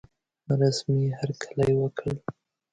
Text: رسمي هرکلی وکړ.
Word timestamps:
رسمي 0.59 1.01
هرکلی 1.19 1.71
وکړ. 1.79 2.11